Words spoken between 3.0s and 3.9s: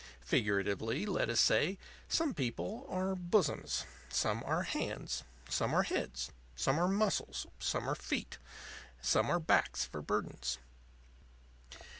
Bosoms,